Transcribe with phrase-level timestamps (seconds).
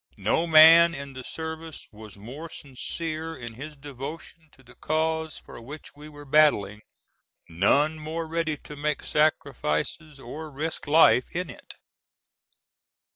[0.17, 5.61] "No man in the service was more sincere in his devotion to the cause for
[5.61, 6.81] which we were battling,
[7.47, 11.75] none more ready to make sacrifices or risk life in it."